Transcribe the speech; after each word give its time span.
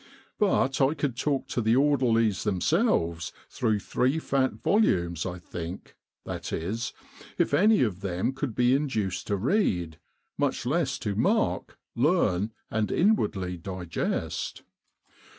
But 0.39 0.81
I 0.81 0.95
could 0.95 1.15
talk 1.15 1.47
to 1.49 1.61
the 1.61 1.75
orderlies 1.75 2.43
themselves 2.43 3.31
through 3.51 3.77
three 3.81 4.17
fat 4.17 4.53
volumes 4.53 5.27
I 5.27 5.37
think, 5.37 5.95
that 6.25 6.51
is, 6.51 6.91
if 7.37 7.53
any 7.53 7.83
of 7.83 8.01
them 8.01 8.33
could 8.33 8.55
be 8.55 8.73
induced 8.73 9.27
to 9.27 9.35
read, 9.35 9.99
much 10.39 10.65
less 10.65 10.97
to 11.05 11.13
mark, 11.13 11.77
learn, 11.95 12.51
and 12.71 12.91
inwardly 12.91 13.57
digest. 13.57 14.63